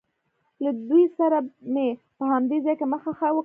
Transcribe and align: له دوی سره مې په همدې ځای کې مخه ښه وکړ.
له 0.63 0.71
دوی 0.89 1.03
سره 1.17 1.37
مې 1.73 1.87
په 2.17 2.23
همدې 2.31 2.57
ځای 2.65 2.75
کې 2.79 2.85
مخه 2.93 3.11
ښه 3.19 3.27
وکړ. 3.31 3.39